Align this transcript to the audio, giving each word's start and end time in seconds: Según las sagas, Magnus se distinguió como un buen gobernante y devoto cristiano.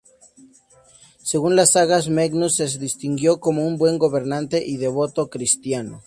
Según 1.21 1.55
las 1.55 1.73
sagas, 1.73 2.09
Magnus 2.09 2.55
se 2.55 2.65
distinguió 2.79 3.39
como 3.39 3.67
un 3.67 3.77
buen 3.77 3.99
gobernante 3.99 4.65
y 4.65 4.77
devoto 4.77 5.29
cristiano. 5.29 5.99